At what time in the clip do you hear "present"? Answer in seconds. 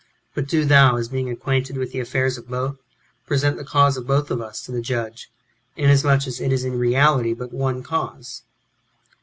3.27-3.57